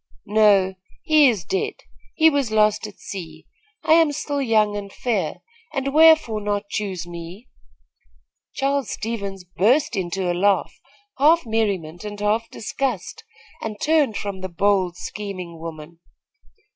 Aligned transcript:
"No; 0.25 0.73
he 1.03 1.29
is 1.29 1.45
dead, 1.45 1.75
he 2.15 2.27
was 2.31 2.49
lost 2.49 2.87
at 2.87 2.97
sea. 2.97 3.45
I 3.83 3.93
am 3.93 4.11
still 4.13 4.41
young 4.41 4.75
and 4.75 4.91
fair, 4.91 5.43
and 5.75 5.93
wherefore 5.93 6.41
not 6.41 6.67
choose 6.69 7.05
me?" 7.05 7.49
Charles 8.55 8.89
Stevens 8.89 9.43
burst 9.43 9.95
into 9.95 10.31
a 10.31 10.33
laugh, 10.33 10.73
half 11.19 11.45
merriment 11.45 12.03
and 12.03 12.19
half 12.19 12.49
disgust, 12.49 13.23
and 13.61 13.79
turned 13.79 14.17
from 14.17 14.41
the 14.41 14.49
bold, 14.49 14.97
scheming 14.97 15.59
woman. 15.59 15.99